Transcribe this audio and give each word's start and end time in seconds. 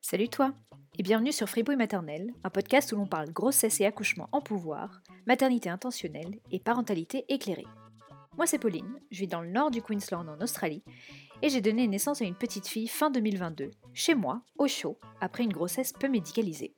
Salut 0.00 0.28
toi 0.28 0.52
et 0.98 1.02
bienvenue 1.02 1.32
sur 1.32 1.48
Fripouille 1.48 1.76
Maternelle, 1.76 2.32
un 2.44 2.50
podcast 2.50 2.92
où 2.92 2.96
l'on 2.96 3.06
parle 3.06 3.32
grossesse 3.32 3.80
et 3.80 3.86
accouchement 3.86 4.28
en 4.32 4.40
pouvoir, 4.40 5.00
maternité 5.26 5.70
intentionnelle 5.70 6.40
et 6.50 6.58
parentalité 6.58 7.24
éclairée. 7.28 7.66
Moi 8.36 8.46
c'est 8.46 8.58
Pauline, 8.58 9.00
je 9.10 9.20
vis 9.20 9.26
dans 9.26 9.42
le 9.42 9.50
nord 9.50 9.70
du 9.70 9.82
Queensland 9.82 10.28
en 10.28 10.42
Australie 10.42 10.82
et 11.42 11.48
j'ai 11.48 11.60
donné 11.60 11.86
naissance 11.86 12.22
à 12.22 12.24
une 12.24 12.34
petite 12.34 12.66
fille 12.66 12.88
fin 12.88 13.10
2022, 13.10 13.70
chez 13.94 14.14
moi, 14.14 14.42
au 14.56 14.66
chaud, 14.66 14.98
après 15.20 15.44
une 15.44 15.52
grossesse 15.52 15.92
peu 15.92 16.08
médicalisée. 16.08 16.74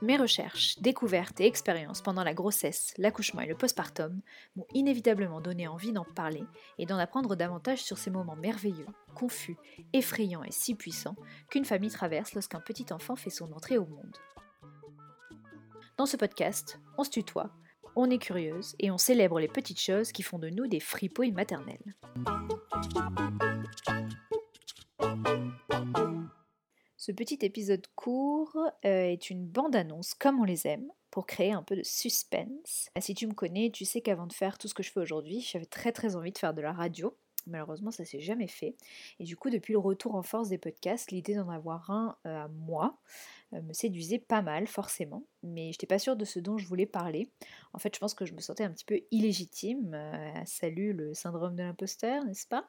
Mes 0.00 0.16
recherches, 0.16 0.78
découvertes 0.78 1.40
et 1.40 1.46
expériences 1.46 2.02
pendant 2.02 2.22
la 2.22 2.32
grossesse, 2.32 2.94
l'accouchement 2.98 3.40
et 3.40 3.46
le 3.46 3.56
postpartum 3.56 4.20
m'ont 4.54 4.66
inévitablement 4.72 5.40
donné 5.40 5.66
envie 5.66 5.92
d'en 5.92 6.04
parler 6.04 6.44
et 6.78 6.86
d'en 6.86 6.98
apprendre 6.98 7.34
davantage 7.34 7.82
sur 7.82 7.98
ces 7.98 8.10
moments 8.10 8.36
merveilleux, 8.36 8.86
confus, 9.16 9.56
effrayants 9.92 10.44
et 10.44 10.52
si 10.52 10.76
puissants 10.76 11.16
qu'une 11.50 11.64
famille 11.64 11.90
traverse 11.90 12.34
lorsqu'un 12.34 12.60
petit 12.60 12.92
enfant 12.92 13.16
fait 13.16 13.30
son 13.30 13.52
entrée 13.52 13.76
au 13.76 13.86
monde. 13.86 14.16
Dans 15.96 16.06
ce 16.06 16.16
podcast, 16.16 16.78
on 16.96 17.02
se 17.02 17.10
tutoie, 17.10 17.50
on 17.96 18.08
est 18.08 18.18
curieuse 18.18 18.76
et 18.78 18.92
on 18.92 18.98
célèbre 18.98 19.40
les 19.40 19.48
petites 19.48 19.80
choses 19.80 20.12
qui 20.12 20.22
font 20.22 20.38
de 20.38 20.48
nous 20.48 20.68
des 20.68 20.78
fripouilles 20.78 21.32
maternelles. 21.32 21.96
Ce 27.08 27.12
petit 27.14 27.38
épisode 27.40 27.86
court 27.94 28.54
euh, 28.84 29.04
est 29.04 29.30
une 29.30 29.46
bande-annonce 29.46 30.12
comme 30.12 30.40
on 30.40 30.44
les 30.44 30.66
aime 30.66 30.92
pour 31.10 31.24
créer 31.24 31.52
un 31.52 31.62
peu 31.62 31.74
de 31.74 31.82
suspense. 31.82 32.90
Si 33.00 33.14
tu 33.14 33.26
me 33.26 33.32
connais, 33.32 33.70
tu 33.70 33.86
sais 33.86 34.02
qu'avant 34.02 34.26
de 34.26 34.32
faire 34.34 34.58
tout 34.58 34.68
ce 34.68 34.74
que 34.74 34.82
je 34.82 34.92
fais 34.92 35.00
aujourd'hui, 35.00 35.40
j'avais 35.40 35.64
très 35.64 35.90
très 35.90 36.16
envie 36.16 36.32
de 36.32 36.36
faire 36.36 36.52
de 36.52 36.60
la 36.60 36.74
radio. 36.74 37.16
Malheureusement, 37.46 37.90
ça 37.90 38.04
s'est 38.04 38.20
jamais 38.20 38.46
fait. 38.46 38.76
Et 39.20 39.24
du 39.24 39.38
coup, 39.38 39.48
depuis 39.48 39.72
le 39.72 39.78
retour 39.78 40.16
en 40.16 40.22
force 40.22 40.50
des 40.50 40.58
podcasts, 40.58 41.10
l'idée 41.10 41.34
d'en 41.34 41.48
avoir 41.48 41.90
un 41.90 42.14
euh, 42.26 42.44
à 42.44 42.48
moi 42.48 42.98
euh, 43.54 43.62
me 43.62 43.72
séduisait 43.72 44.18
pas 44.18 44.42
mal, 44.42 44.66
forcément. 44.66 45.24
Mais 45.42 45.68
je 45.72 45.78
n'étais 45.78 45.86
pas 45.86 45.98
sûre 45.98 46.14
de 46.14 46.26
ce 46.26 46.40
dont 46.40 46.58
je 46.58 46.66
voulais 46.66 46.84
parler. 46.84 47.30
En 47.72 47.78
fait, 47.78 47.94
je 47.94 48.00
pense 48.00 48.12
que 48.12 48.26
je 48.26 48.34
me 48.34 48.40
sentais 48.40 48.64
un 48.64 48.70
petit 48.70 48.84
peu 48.84 49.00
illégitime. 49.12 49.96
salut 50.44 50.92
le 50.92 51.14
syndrome 51.14 51.56
de 51.56 51.62
l'imposteur, 51.62 52.22
n'est-ce 52.26 52.46
pas? 52.46 52.68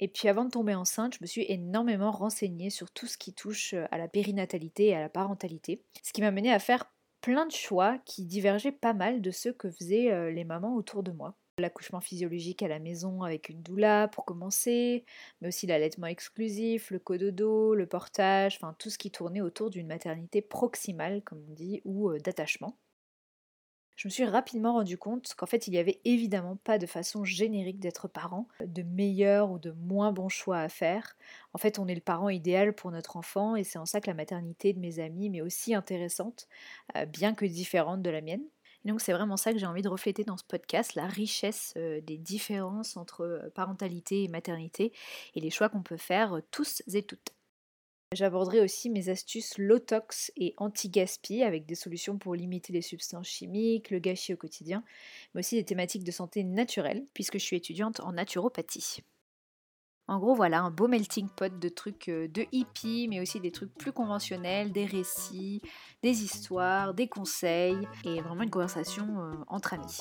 Et 0.00 0.08
puis 0.08 0.28
avant 0.28 0.44
de 0.44 0.50
tomber 0.50 0.74
enceinte, 0.74 1.14
je 1.14 1.18
me 1.20 1.26
suis 1.26 1.44
énormément 1.48 2.10
renseignée 2.10 2.70
sur 2.70 2.90
tout 2.90 3.06
ce 3.06 3.18
qui 3.18 3.34
touche 3.34 3.74
euh, 3.74 3.86
à 3.90 3.98
la 3.98 4.08
périnatalité 4.08 4.86
et 4.86 4.94
à 4.94 5.00
la 5.00 5.08
parentalité, 5.08 5.82
ce 6.02 6.12
qui 6.12 6.20
m'a 6.20 6.30
mené 6.30 6.52
à 6.52 6.58
faire 6.58 6.92
plein 7.20 7.46
de 7.46 7.52
choix 7.52 7.98
qui 8.04 8.24
divergeaient 8.24 8.72
pas 8.72 8.94
mal 8.94 9.20
de 9.20 9.30
ceux 9.30 9.52
que 9.52 9.70
faisaient 9.70 10.12
euh, 10.12 10.30
les 10.30 10.44
mamans 10.44 10.76
autour 10.76 11.02
de 11.02 11.10
moi. 11.10 11.34
L'accouchement 11.58 12.00
physiologique 12.00 12.62
à 12.62 12.68
la 12.68 12.78
maison 12.78 13.22
avec 13.24 13.48
une 13.48 13.62
doula 13.62 14.06
pour 14.06 14.24
commencer, 14.24 15.04
mais 15.40 15.48
aussi 15.48 15.66
l'allaitement 15.66 16.06
exclusif, 16.06 16.92
le 16.92 17.00
cododo, 17.00 17.74
le 17.74 17.86
portage, 17.86 18.56
enfin 18.56 18.76
tout 18.78 18.90
ce 18.90 18.98
qui 18.98 19.10
tournait 19.10 19.40
autour 19.40 19.70
d'une 19.70 19.88
maternité 19.88 20.40
proximale, 20.40 21.22
comme 21.22 21.44
on 21.48 21.54
dit, 21.54 21.80
ou 21.84 22.10
euh, 22.10 22.18
d'attachement 22.20 22.78
je 23.98 24.06
me 24.06 24.10
suis 24.10 24.24
rapidement 24.24 24.74
rendu 24.74 24.96
compte 24.96 25.34
qu'en 25.36 25.46
fait 25.46 25.66
il 25.66 25.72
n'y 25.72 25.78
avait 25.78 26.00
évidemment 26.04 26.54
pas 26.54 26.78
de 26.78 26.86
façon 26.86 27.24
générique 27.24 27.80
d'être 27.80 28.06
parent, 28.06 28.46
de 28.64 28.82
meilleur 28.84 29.50
ou 29.50 29.58
de 29.58 29.72
moins 29.72 30.12
bon 30.12 30.28
choix 30.28 30.60
à 30.60 30.68
faire. 30.68 31.16
En 31.52 31.58
fait 31.58 31.80
on 31.80 31.88
est 31.88 31.96
le 31.96 32.00
parent 32.00 32.28
idéal 32.28 32.74
pour 32.74 32.92
notre 32.92 33.16
enfant 33.16 33.56
et 33.56 33.64
c'est 33.64 33.78
en 33.78 33.86
ça 33.86 34.00
que 34.00 34.06
la 34.06 34.14
maternité 34.14 34.72
de 34.72 34.78
mes 34.78 35.00
amis 35.00 35.30
m'est 35.30 35.40
aussi 35.40 35.74
intéressante, 35.74 36.46
euh, 36.96 37.06
bien 37.06 37.34
que 37.34 37.44
différente 37.44 38.00
de 38.00 38.10
la 38.10 38.20
mienne. 38.20 38.44
Et 38.84 38.88
donc 38.88 39.00
c'est 39.00 39.12
vraiment 39.12 39.36
ça 39.36 39.52
que 39.52 39.58
j'ai 39.58 39.66
envie 39.66 39.82
de 39.82 39.88
refléter 39.88 40.22
dans 40.22 40.36
ce 40.36 40.44
podcast, 40.44 40.94
la 40.94 41.08
richesse 41.08 41.74
euh, 41.76 42.00
des 42.00 42.18
différences 42.18 42.96
entre 42.96 43.22
euh, 43.22 43.50
parentalité 43.50 44.22
et 44.22 44.28
maternité 44.28 44.92
et 45.34 45.40
les 45.40 45.50
choix 45.50 45.68
qu'on 45.68 45.82
peut 45.82 45.96
faire 45.96 46.40
tous 46.52 46.84
et 46.94 47.02
toutes. 47.02 47.32
J'aborderai 48.14 48.62
aussi 48.62 48.88
mes 48.88 49.10
astuces 49.10 49.58
low-tox 49.58 50.32
et 50.36 50.54
anti-gaspi 50.56 51.42
avec 51.42 51.66
des 51.66 51.74
solutions 51.74 52.16
pour 52.16 52.34
limiter 52.34 52.72
les 52.72 52.80
substances 52.80 53.28
chimiques, 53.28 53.90
le 53.90 53.98
gâchis 53.98 54.32
au 54.32 54.36
quotidien, 54.38 54.82
mais 55.34 55.40
aussi 55.40 55.56
des 55.56 55.64
thématiques 55.64 56.04
de 56.04 56.10
santé 56.10 56.42
naturelle 56.42 57.04
puisque 57.12 57.34
je 57.34 57.44
suis 57.44 57.56
étudiante 57.56 58.00
en 58.00 58.12
naturopathie. 58.12 59.02
En 60.10 60.18
gros, 60.18 60.34
voilà, 60.34 60.62
un 60.62 60.70
beau 60.70 60.88
melting 60.88 61.28
pot 61.28 61.58
de 61.58 61.68
trucs 61.68 62.08
euh, 62.08 62.28
de 62.28 62.46
hippie, 62.50 63.08
mais 63.10 63.20
aussi 63.20 63.40
des 63.40 63.50
trucs 63.50 63.74
plus 63.74 63.92
conventionnels, 63.92 64.72
des 64.72 64.86
récits, 64.86 65.60
des 66.02 66.24
histoires, 66.24 66.94
des 66.94 67.08
conseils, 67.08 67.86
et 68.04 68.22
vraiment 68.22 68.42
une 68.42 68.50
conversation 68.50 69.06
euh, 69.20 69.32
entre 69.48 69.74
amis. 69.74 70.00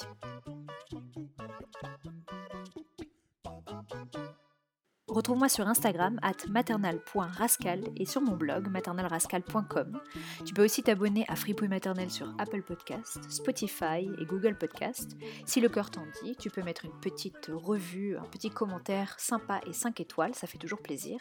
Retrouve-moi 5.17 5.49
sur 5.49 5.67
Instagram 5.67 6.19
at 6.21 6.47
maternal.rascal 6.47 7.81
et 7.95 8.05
sur 8.05 8.21
mon 8.21 8.37
blog 8.37 8.69
maternalrascal.com. 8.69 9.99
Tu 10.45 10.53
peux 10.53 10.63
aussi 10.63 10.83
t'abonner 10.83 11.25
à 11.27 11.35
Fripouille 11.35 11.69
Maternelle 11.69 12.11
sur 12.11 12.31
Apple 12.37 12.61
Podcast, 12.61 13.19
Spotify 13.27 14.07
et 14.19 14.25
Google 14.25 14.55
Podcast. 14.55 15.17
Si 15.47 15.59
le 15.59 15.69
cœur 15.69 15.89
t'en 15.89 16.05
dit, 16.21 16.35
tu 16.35 16.51
peux 16.51 16.61
mettre 16.61 16.85
une 16.85 16.91
petite 17.01 17.49
revue, 17.51 18.15
un 18.15 18.25
petit 18.25 18.51
commentaire 18.51 19.19
sympa 19.19 19.59
et 19.65 19.73
5 19.73 19.99
étoiles, 20.01 20.35
ça 20.35 20.45
fait 20.45 20.59
toujours 20.59 20.83
plaisir. 20.83 21.17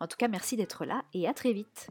En 0.00 0.06
tout 0.06 0.16
cas, 0.16 0.28
merci 0.28 0.56
d'être 0.56 0.86
là 0.86 1.04
et 1.12 1.28
à 1.28 1.34
très 1.34 1.52
vite. 1.52 1.90